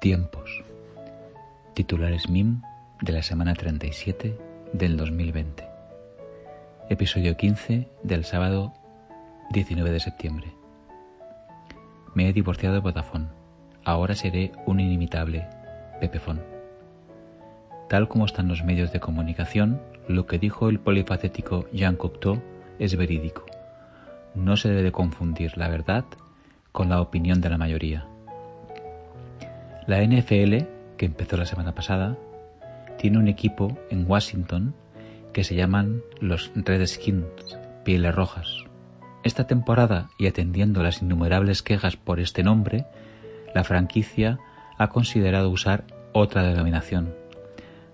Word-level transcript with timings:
Tiempos. 0.00 0.62
Titulares 1.74 2.28
MIM 2.28 2.62
de 3.02 3.12
la 3.12 3.24
semana 3.24 3.54
37 3.54 4.38
del 4.72 4.96
2020. 4.96 5.68
Episodio 6.88 7.36
15 7.36 7.88
del 8.04 8.24
sábado 8.24 8.72
19 9.50 9.90
de 9.90 9.98
septiembre. 9.98 10.52
Me 12.14 12.28
he 12.28 12.32
divorciado 12.32 12.76
de 12.76 12.80
Vodafone. 12.80 13.26
Ahora 13.84 14.14
seré 14.14 14.52
un 14.66 14.78
inimitable 14.78 15.48
Pepefon. 16.00 16.42
Tal 17.88 18.06
como 18.06 18.26
están 18.26 18.46
los 18.46 18.62
medios 18.62 18.92
de 18.92 19.00
comunicación, 19.00 19.82
lo 20.06 20.26
que 20.26 20.38
dijo 20.38 20.68
el 20.68 20.78
polifacético 20.78 21.66
Jean 21.72 21.96
Cocteau 21.96 22.40
es 22.78 22.96
verídico. 22.96 23.46
No 24.36 24.56
se 24.56 24.68
debe 24.68 24.92
confundir 24.92 25.58
la 25.58 25.66
verdad 25.66 26.04
con 26.70 26.88
la 26.88 27.00
opinión 27.00 27.40
de 27.40 27.50
la 27.50 27.58
mayoría. 27.58 28.06
La 29.88 30.04
NFL, 30.04 30.66
que 30.98 31.06
empezó 31.06 31.38
la 31.38 31.46
semana 31.46 31.74
pasada, 31.74 32.14
tiene 32.98 33.16
un 33.16 33.26
equipo 33.26 33.78
en 33.88 34.04
Washington 34.06 34.74
que 35.32 35.44
se 35.44 35.54
llaman 35.54 36.02
los 36.20 36.52
Redskins, 36.54 37.24
Pieles 37.84 38.14
Rojas. 38.14 38.64
Esta 39.24 39.46
temporada, 39.46 40.10
y 40.18 40.26
atendiendo 40.26 40.82
las 40.82 41.00
innumerables 41.00 41.62
quejas 41.62 41.96
por 41.96 42.20
este 42.20 42.42
nombre, 42.42 42.84
la 43.54 43.64
franquicia 43.64 44.38
ha 44.76 44.88
considerado 44.88 45.48
usar 45.48 45.84
otra 46.12 46.42
denominación. 46.42 47.14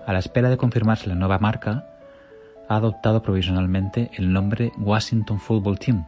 A 0.05 0.13
la 0.13 0.19
espera 0.19 0.51
de 0.51 0.57
confirmarse 0.57 1.09
la 1.09 1.15
nueva 1.15 1.39
marca, 1.39 1.87
ha 2.69 2.75
adoptado 2.75 3.23
provisionalmente 3.23 4.11
el 4.15 4.33
nombre 4.33 4.73
Washington 4.79 5.39
Football 5.39 5.79
Team. 5.79 6.05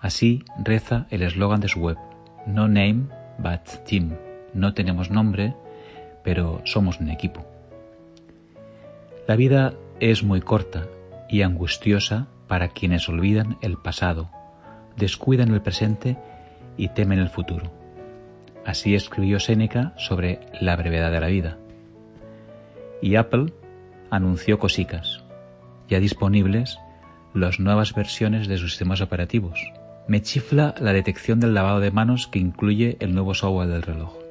Así 0.00 0.42
reza 0.64 1.06
el 1.10 1.20
eslogan 1.20 1.60
de 1.60 1.68
su 1.68 1.80
web, 1.80 1.98
No 2.46 2.68
Name 2.68 3.08
but 3.38 3.84
Team 3.84 4.16
no 4.56 4.74
tenemos 4.74 5.10
nombre, 5.10 5.54
pero 6.24 6.62
somos 6.64 6.98
un 6.98 7.10
equipo. 7.10 7.44
La 9.28 9.36
vida 9.36 9.74
es 10.00 10.22
muy 10.22 10.40
corta 10.40 10.86
y 11.28 11.42
angustiosa 11.42 12.26
para 12.48 12.68
quienes 12.68 13.08
olvidan 13.08 13.58
el 13.60 13.76
pasado, 13.76 14.30
descuidan 14.96 15.52
el 15.52 15.62
presente 15.62 16.16
y 16.76 16.88
temen 16.88 17.18
el 17.18 17.28
futuro. 17.28 17.70
Así 18.64 18.94
escribió 18.94 19.38
Séneca 19.38 19.94
sobre 19.96 20.40
la 20.60 20.76
brevedad 20.76 21.12
de 21.12 21.20
la 21.20 21.28
vida. 21.28 21.58
Y 23.00 23.16
Apple 23.16 23.52
anunció 24.10 24.58
cosicas, 24.58 25.22
ya 25.88 26.00
disponibles 26.00 26.78
las 27.34 27.60
nuevas 27.60 27.94
versiones 27.94 28.48
de 28.48 28.58
sus 28.58 28.70
sistemas 28.70 29.00
operativos. 29.00 29.60
Me 30.08 30.22
chifla 30.22 30.74
la 30.80 30.92
detección 30.92 31.40
del 31.40 31.54
lavado 31.54 31.80
de 31.80 31.90
manos 31.90 32.26
que 32.26 32.38
incluye 32.38 32.96
el 33.00 33.14
nuevo 33.14 33.34
software 33.34 33.68
del 33.68 33.82
reloj. 33.82 34.25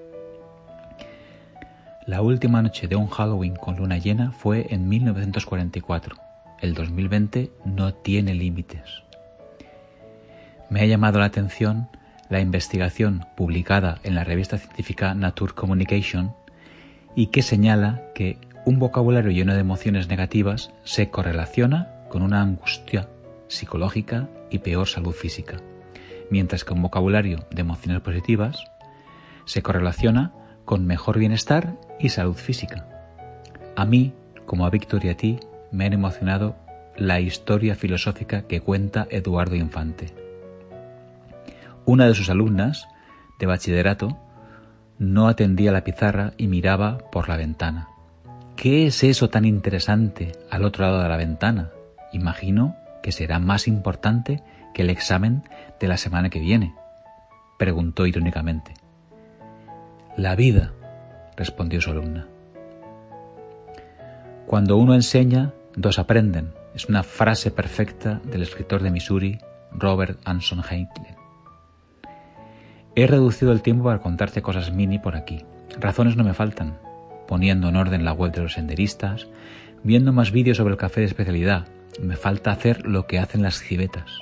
La 2.05 2.21
última 2.21 2.61
noche 2.61 2.87
de 2.87 2.95
un 2.95 3.07
Halloween 3.07 3.55
con 3.55 3.77
luna 3.77 3.97
llena 3.97 4.31
fue 4.31 4.67
en 4.69 4.87
1944. 4.87 6.15
El 6.59 6.75
2020 6.75 7.51
no 7.65 7.95
tiene 7.95 8.35
límites. 8.35 9.01
Me 10.69 10.81
ha 10.81 10.85
llamado 10.85 11.17
la 11.17 11.25
atención 11.25 11.89
la 12.29 12.41
investigación 12.41 13.25
publicada 13.35 13.97
en 14.03 14.13
la 14.13 14.23
revista 14.23 14.59
científica 14.59 15.15
Nature 15.15 15.53
Communication 15.53 16.35
y 17.15 17.27
que 17.27 17.41
señala 17.41 18.03
que 18.13 18.37
un 18.65 18.77
vocabulario 18.77 19.31
lleno 19.31 19.55
de 19.55 19.61
emociones 19.61 20.07
negativas 20.07 20.71
se 20.83 21.09
correlaciona 21.09 21.91
con 22.09 22.21
una 22.21 22.39
angustia 22.39 23.09
psicológica 23.47 24.29
y 24.51 24.59
peor 24.59 24.87
salud 24.87 25.11
física, 25.11 25.57
mientras 26.29 26.65
que 26.65 26.73
un 26.73 26.83
vocabulario 26.83 27.47
de 27.49 27.61
emociones 27.61 28.01
positivas 28.01 28.63
se 29.45 29.63
correlaciona 29.63 30.33
con 30.65 30.85
mejor 30.85 31.17
bienestar 31.17 31.75
y 31.99 32.09
salud 32.09 32.35
física. 32.35 32.87
A 33.75 33.85
mí, 33.85 34.13
como 34.45 34.65
a 34.65 34.69
Víctor 34.69 35.05
y 35.05 35.09
a 35.09 35.17
ti, 35.17 35.39
me 35.71 35.85
han 35.85 35.93
emocionado 35.93 36.55
la 36.97 37.19
historia 37.19 37.75
filosófica 37.75 38.43
que 38.43 38.61
cuenta 38.61 39.07
Eduardo 39.09 39.55
Infante. 39.55 40.13
Una 41.85 42.07
de 42.07 42.15
sus 42.15 42.29
alumnas, 42.29 42.87
de 43.39 43.45
bachillerato, 43.45 44.17
no 44.97 45.27
atendía 45.27 45.71
la 45.71 45.83
pizarra 45.83 46.33
y 46.37 46.47
miraba 46.47 46.97
por 47.11 47.29
la 47.29 47.37
ventana. 47.37 47.89
¿Qué 48.55 48.87
es 48.87 49.03
eso 49.03 49.29
tan 49.29 49.45
interesante 49.45 50.31
al 50.49 50.63
otro 50.63 50.85
lado 50.85 51.01
de 51.01 51.09
la 51.09 51.17
ventana? 51.17 51.71
Imagino 52.13 52.75
que 53.03 53.11
será 53.11 53.39
más 53.39 53.67
importante 53.67 54.41
que 54.73 54.83
el 54.83 54.89
examen 54.89 55.43
de 55.79 55.87
la 55.87 55.97
semana 55.97 56.29
que 56.29 56.39
viene, 56.39 56.73
preguntó 57.59 58.05
irónicamente. 58.07 58.73
La 60.17 60.33
vida, 60.35 60.71
respondió 61.35 61.81
su 61.81 61.91
alumna. 61.91 62.25
Cuando 64.47 64.77
uno 64.77 64.93
enseña, 64.93 65.51
dos 65.75 65.99
aprenden. 65.99 66.53
Es 66.73 66.85
una 66.85 67.03
frase 67.03 67.51
perfecta 67.51 68.21
del 68.23 68.41
escritor 68.41 68.81
de 68.81 68.91
Missouri, 68.91 69.39
Robert 69.71 70.17
Anson 70.23 70.61
Haitley. 70.61 71.15
He 72.95 73.07
reducido 73.07 73.51
el 73.51 73.61
tiempo 73.61 73.83
para 73.83 73.99
contarte 73.99 74.41
cosas 74.41 74.71
mini 74.71 74.99
por 74.99 75.17
aquí. 75.17 75.43
Razones 75.81 76.15
no 76.15 76.23
me 76.23 76.33
faltan. 76.33 76.77
Poniendo 77.27 77.67
en 77.67 77.75
orden 77.75 78.05
la 78.05 78.13
web 78.13 78.31
de 78.31 78.43
los 78.43 78.53
senderistas, 78.53 79.27
viendo 79.83 80.13
más 80.13 80.31
vídeos 80.31 80.55
sobre 80.55 80.71
el 80.71 80.79
café 80.79 81.01
de 81.01 81.07
especialidad. 81.07 81.67
Me 82.01 82.15
falta 82.15 82.51
hacer 82.51 82.85
lo 82.85 83.05
que 83.05 83.19
hacen 83.19 83.43
las 83.43 83.59
civetas. 83.59 84.21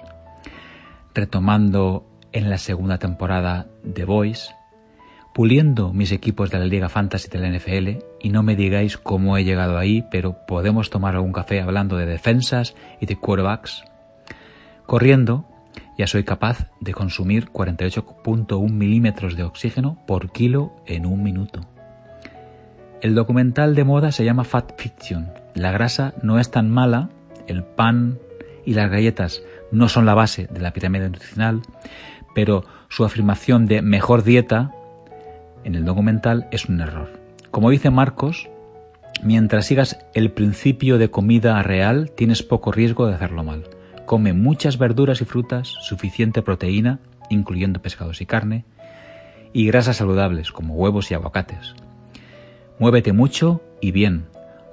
Retomando 1.13 2.07
en 2.31 2.49
la 2.49 2.57
segunda 2.57 2.97
temporada 2.97 3.67
The 3.93 4.05
Voice, 4.05 4.53
puliendo 5.33 5.93
mis 5.93 6.11
equipos 6.11 6.51
de 6.51 6.59
la 6.59 6.65
Liga 6.65 6.89
Fantasy 6.89 7.27
de 7.27 7.39
la 7.39 7.49
NFL 7.49 8.03
y 8.21 8.29
no 8.29 8.43
me 8.43 8.55
digáis 8.55 8.97
cómo 8.97 9.37
he 9.37 9.43
llegado 9.43 9.77
ahí, 9.77 10.05
pero 10.11 10.45
podemos 10.45 10.89
tomar 10.89 11.15
algún 11.15 11.33
café 11.33 11.59
hablando 11.59 11.97
de 11.97 12.05
defensas 12.05 12.75
y 13.01 13.07
de 13.07 13.15
quarterbacks. 13.15 13.83
Corriendo, 14.85 15.45
ya 15.97 16.07
soy 16.07 16.23
capaz 16.23 16.69
de 16.79 16.93
consumir 16.93 17.49
48.1 17.49 18.71
milímetros 18.71 19.35
de 19.35 19.43
oxígeno 19.43 19.97
por 20.05 20.31
kilo 20.31 20.73
en 20.85 21.05
un 21.05 21.23
minuto. 21.23 21.61
El 23.01 23.15
documental 23.15 23.75
de 23.75 23.83
moda 23.83 24.11
se 24.11 24.23
llama 24.23 24.43
Fat 24.43 24.79
Fiction. 24.79 25.31
La 25.55 25.71
grasa 25.71 26.13
no 26.21 26.39
es 26.39 26.51
tan 26.51 26.69
mala, 26.69 27.09
el 27.47 27.63
pan 27.63 28.19
y 28.65 28.75
las 28.75 28.89
galletas 28.89 29.41
no 29.71 29.89
son 29.89 30.05
la 30.05 30.13
base 30.13 30.47
de 30.47 30.61
la 30.61 30.71
pirámide 30.71 31.09
nutricional, 31.09 31.61
pero 32.33 32.63
su 32.87 33.03
afirmación 33.03 33.65
de 33.65 33.81
mejor 33.81 34.23
dieta 34.23 34.71
en 35.63 35.75
el 35.75 35.85
documental 35.85 36.47
es 36.51 36.65
un 36.65 36.81
error. 36.81 37.19
Como 37.51 37.69
dice 37.69 37.89
Marcos, 37.89 38.49
mientras 39.21 39.65
sigas 39.65 40.05
el 40.13 40.31
principio 40.31 40.97
de 40.97 41.09
comida 41.09 41.61
real, 41.63 42.11
tienes 42.11 42.43
poco 42.43 42.71
riesgo 42.71 43.07
de 43.07 43.15
hacerlo 43.15 43.43
mal. 43.43 43.63
Come 44.05 44.33
muchas 44.33 44.77
verduras 44.77 45.21
y 45.21 45.25
frutas, 45.25 45.67
suficiente 45.67 46.41
proteína, 46.41 46.99
incluyendo 47.29 47.81
pescados 47.81 48.21
y 48.21 48.25
carne, 48.25 48.65
y 49.53 49.67
grasas 49.67 49.97
saludables 49.97 50.51
como 50.51 50.75
huevos 50.75 51.11
y 51.11 51.13
aguacates. 51.13 51.75
Muévete 52.79 53.13
mucho 53.13 53.61
y 53.81 53.91
bien. 53.91 54.25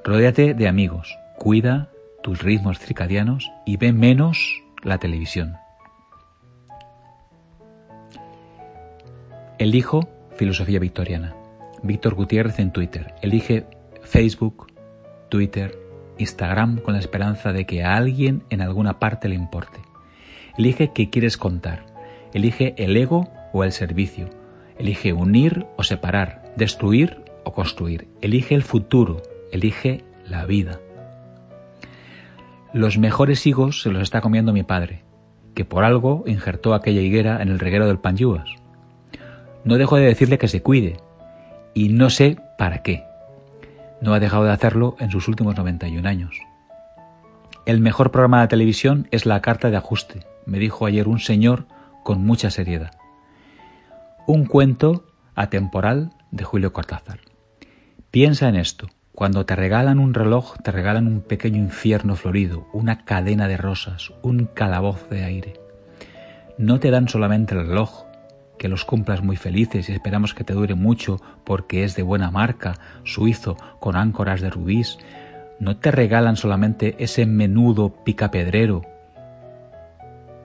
Rodéate 0.04 0.54
de 0.54 0.68
amigos. 0.68 1.16
Cuida 1.38 1.90
tus 2.22 2.42
ritmos 2.42 2.78
circadianos 2.78 3.50
y 3.66 3.76
ve 3.76 3.92
menos 3.92 4.62
la 4.82 4.98
televisión. 4.98 5.56
Elijo 9.58 10.08
Filosofía 10.40 10.78
Victoriana. 10.78 11.36
Víctor 11.82 12.14
Gutiérrez 12.14 12.60
en 12.60 12.72
Twitter. 12.72 13.14
Elige 13.20 13.66
Facebook, 14.00 14.72
Twitter, 15.28 15.78
Instagram 16.16 16.78
con 16.78 16.94
la 16.94 16.98
esperanza 16.98 17.52
de 17.52 17.66
que 17.66 17.84
a 17.84 17.94
alguien 17.96 18.42
en 18.48 18.62
alguna 18.62 18.98
parte 18.98 19.28
le 19.28 19.34
importe. 19.34 19.80
Elige 20.56 20.92
qué 20.94 21.10
quieres 21.10 21.36
contar. 21.36 21.84
Elige 22.32 22.72
el 22.78 22.96
ego 22.96 23.28
o 23.52 23.64
el 23.64 23.72
servicio. 23.72 24.30
Elige 24.78 25.12
unir 25.12 25.66
o 25.76 25.82
separar, 25.82 26.54
destruir 26.56 27.22
o 27.44 27.52
construir. 27.52 28.08
Elige 28.22 28.54
el 28.54 28.62
futuro. 28.62 29.20
Elige 29.52 30.04
la 30.26 30.46
vida. 30.46 30.80
Los 32.72 32.96
mejores 32.96 33.46
higos 33.46 33.82
se 33.82 33.90
los 33.90 34.00
está 34.00 34.22
comiendo 34.22 34.54
mi 34.54 34.62
padre, 34.62 35.04
que 35.54 35.66
por 35.66 35.84
algo 35.84 36.24
injertó 36.26 36.72
aquella 36.72 37.02
higuera 37.02 37.42
en 37.42 37.50
el 37.50 37.58
reguero 37.58 37.86
del 37.86 37.98
Panyúas. 37.98 38.59
No 39.64 39.76
dejo 39.76 39.96
de 39.96 40.06
decirle 40.06 40.38
que 40.38 40.48
se 40.48 40.62
cuide 40.62 40.96
y 41.74 41.88
no 41.88 42.10
sé 42.10 42.38
para 42.58 42.82
qué. 42.82 43.04
No 44.00 44.14
ha 44.14 44.20
dejado 44.20 44.44
de 44.44 44.52
hacerlo 44.52 44.96
en 44.98 45.10
sus 45.10 45.28
últimos 45.28 45.56
91 45.56 46.08
años. 46.08 46.38
El 47.66 47.80
mejor 47.80 48.10
programa 48.10 48.40
de 48.40 48.48
televisión 48.48 49.06
es 49.10 49.26
la 49.26 49.40
carta 49.42 49.70
de 49.70 49.76
ajuste, 49.76 50.26
me 50.46 50.58
dijo 50.58 50.86
ayer 50.86 51.06
un 51.06 51.20
señor 51.20 51.66
con 52.02 52.24
mucha 52.24 52.50
seriedad. 52.50 52.92
Un 54.26 54.46
cuento 54.46 55.04
atemporal 55.34 56.12
de 56.30 56.44
Julio 56.44 56.72
Cortázar. 56.72 57.20
Piensa 58.10 58.48
en 58.48 58.56
esto. 58.56 58.88
Cuando 59.12 59.44
te 59.44 59.54
regalan 59.54 59.98
un 59.98 60.14
reloj, 60.14 60.56
te 60.64 60.72
regalan 60.72 61.06
un 61.06 61.20
pequeño 61.20 61.58
infierno 61.58 62.16
florido, 62.16 62.66
una 62.72 63.04
cadena 63.04 63.48
de 63.48 63.56
rosas, 63.56 64.12
un 64.22 64.46
calabozo 64.46 65.06
de 65.10 65.24
aire. 65.24 65.54
No 66.56 66.80
te 66.80 66.90
dan 66.90 67.08
solamente 67.08 67.54
el 67.54 67.66
reloj, 67.66 68.04
que 68.60 68.68
los 68.68 68.84
cumplas 68.84 69.22
muy 69.22 69.36
felices 69.36 69.88
y 69.88 69.92
esperamos 69.92 70.34
que 70.34 70.44
te 70.44 70.52
dure 70.52 70.74
mucho 70.74 71.16
porque 71.44 71.82
es 71.82 71.96
de 71.96 72.02
buena 72.02 72.30
marca, 72.30 72.74
suizo, 73.04 73.56
con 73.80 73.96
áncoras 73.96 74.42
de 74.42 74.50
rubíes, 74.50 74.98
no 75.60 75.78
te 75.78 75.90
regalan 75.90 76.36
solamente 76.36 76.94
ese 76.98 77.24
menudo 77.24 78.04
picapedrero 78.04 78.82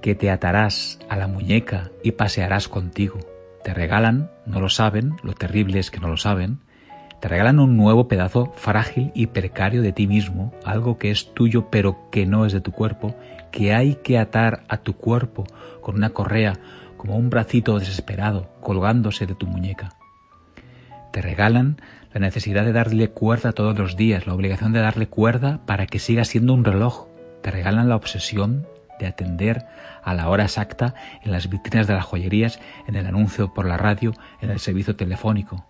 que 0.01 0.15
te 0.15 0.31
atarás 0.31 0.97
a 1.09 1.17
la 1.17 1.27
muñeca 1.27 1.91
y 2.05 2.13
pasearás 2.13 2.69
contigo. 2.69 3.19
Te 3.65 3.73
regalan, 3.73 4.31
no 4.45 4.61
lo 4.61 4.69
saben, 4.69 5.17
lo 5.21 5.33
terrible 5.33 5.79
es 5.79 5.91
que 5.91 5.99
no 5.99 6.07
lo 6.07 6.15
saben, 6.15 6.61
te 7.19 7.27
regalan 7.27 7.59
un 7.59 7.75
nuevo 7.75 8.07
pedazo 8.07 8.53
frágil 8.55 9.11
y 9.13 9.27
precario 9.27 9.81
de 9.81 9.91
ti 9.91 10.07
mismo, 10.07 10.53
algo 10.63 10.97
que 10.97 11.11
es 11.11 11.33
tuyo 11.33 11.69
pero 11.69 12.09
que 12.11 12.25
no 12.25 12.45
es 12.45 12.53
de 12.53 12.61
tu 12.61 12.71
cuerpo, 12.71 13.13
que 13.51 13.73
hay 13.73 13.95
que 13.95 14.17
atar 14.17 14.63
a 14.69 14.77
tu 14.77 14.95
cuerpo 14.95 15.43
con 15.81 15.95
una 15.95 16.11
correa 16.11 16.53
como 17.05 17.19
un 17.19 17.29
bracito 17.29 17.77
desesperado 17.77 18.49
colgándose 18.61 19.27
de 19.27 19.35
tu 19.35 19.45
muñeca. 19.45 19.89
Te 21.13 21.21
regalan 21.21 21.79
la 22.11 22.19
necesidad 22.19 22.65
de 22.65 22.73
darle 22.73 23.11
cuerda 23.11 23.51
todos 23.51 23.77
los 23.77 23.95
días, 23.95 24.25
la 24.25 24.33
obligación 24.33 24.73
de 24.73 24.79
darle 24.79 25.07
cuerda 25.07 25.59
para 25.67 25.85
que 25.85 25.99
siga 25.99 26.25
siendo 26.25 26.53
un 26.55 26.65
reloj. 26.65 27.05
Te 27.43 27.51
regalan 27.51 27.89
la 27.89 27.95
obsesión 27.95 28.65
de 28.99 29.05
atender 29.05 29.67
a 30.03 30.15
la 30.15 30.29
hora 30.29 30.45
exacta 30.45 30.95
en 31.23 31.31
las 31.31 31.47
vitrinas 31.47 31.85
de 31.85 31.93
las 31.93 32.05
joyerías, 32.05 32.59
en 32.87 32.95
el 32.95 33.05
anuncio 33.05 33.53
por 33.53 33.67
la 33.67 33.77
radio, 33.77 34.13
en 34.41 34.49
el 34.49 34.59
servicio 34.59 34.95
telefónico. 34.95 35.63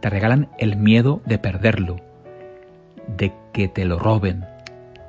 Te 0.00 0.08
regalan 0.08 0.48
el 0.58 0.76
miedo 0.76 1.20
de 1.26 1.38
perderlo, 1.38 1.96
de 3.14 3.34
que 3.52 3.68
te 3.68 3.84
lo 3.84 3.98
roben, 3.98 4.46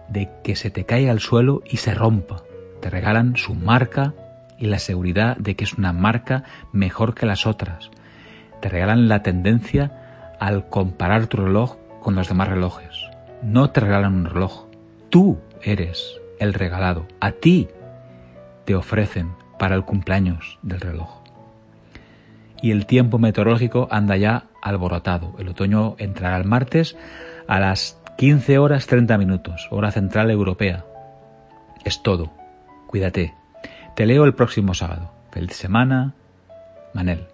de 0.09 0.29
que 0.43 0.57
se 0.57 0.71
te 0.71 0.85
caiga 0.85 1.11
al 1.11 1.21
suelo 1.21 1.63
y 1.65 1.77
se 1.77 1.93
rompa. 1.93 2.43
Te 2.81 2.89
regalan 2.89 3.37
su 3.37 3.55
marca 3.55 4.13
y 4.57 4.67
la 4.67 4.79
seguridad 4.79 5.37
de 5.37 5.55
que 5.55 5.63
es 5.63 5.73
una 5.73 5.93
marca 5.93 6.43
mejor 6.71 7.13
que 7.13 7.25
las 7.25 7.45
otras. 7.45 7.91
Te 8.61 8.69
regalan 8.69 9.07
la 9.07 9.23
tendencia 9.23 10.35
al 10.39 10.69
comparar 10.69 11.27
tu 11.27 11.37
reloj 11.37 11.77
con 12.01 12.15
los 12.15 12.27
demás 12.27 12.47
relojes. 12.47 13.05
No 13.41 13.69
te 13.69 13.81
regalan 13.81 14.15
un 14.15 14.25
reloj. 14.25 14.65
Tú 15.09 15.39
eres 15.61 16.19
el 16.39 16.53
regalado. 16.53 17.07
A 17.19 17.31
ti 17.31 17.67
te 18.65 18.75
ofrecen 18.75 19.31
para 19.59 19.75
el 19.75 19.83
cumpleaños 19.83 20.59
del 20.61 20.81
reloj. 20.81 21.21
Y 22.61 22.71
el 22.71 22.85
tiempo 22.85 23.19
meteorológico 23.19 23.87
anda 23.91 24.17
ya 24.17 24.45
alborotado. 24.61 25.35
El 25.37 25.49
otoño 25.49 25.95
entrará 25.99 26.37
el 26.37 26.45
martes 26.45 26.97
a 27.47 27.59
las 27.59 28.01
15 28.17 28.57
horas 28.57 28.87
30 28.87 29.17
minutos, 29.17 29.67
hora 29.69 29.91
central 29.91 30.31
europea. 30.31 30.85
Es 31.85 32.01
todo. 32.01 32.31
Cuídate. 32.87 33.35
Te 33.97 34.05
leo 34.05 34.25
el 34.25 34.35
próximo 34.35 34.75
sábado. 34.75 35.11
Feliz 35.31 35.55
semana. 35.55 36.13
Manel. 36.93 37.25